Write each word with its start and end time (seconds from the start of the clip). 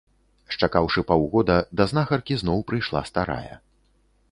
Счакаўшы 0.53 1.03
паўгода, 1.09 1.57
да 1.81 1.87
знахаркі 1.93 2.39
зноў 2.45 2.59
прыйшла 2.71 3.05
старая. 3.13 3.55